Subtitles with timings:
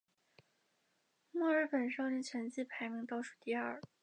[1.29, 3.79] 墨尔本胜利全季排名倒数第二。